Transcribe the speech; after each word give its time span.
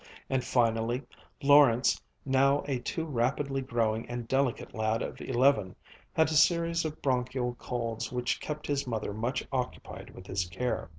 And 0.31 0.43
finally, 0.43 1.03
Lawrence, 1.43 2.01
now 2.25 2.63
a 2.65 2.79
too 2.79 3.05
rapidly 3.05 3.61
growing 3.61 4.09
and 4.09 4.27
delicate 4.27 4.73
lad 4.73 5.03
of 5.03 5.21
eleven, 5.21 5.75
had 6.13 6.29
a 6.29 6.33
series 6.33 6.83
of 6.85 7.03
bronchial 7.03 7.53
colds 7.53 8.11
which 8.11 8.39
kept 8.41 8.65
his 8.65 8.87
mother 8.87 9.13
much 9.13 9.47
occupied 9.51 10.09
with 10.15 10.25
his 10.25 10.45
care. 10.47 10.89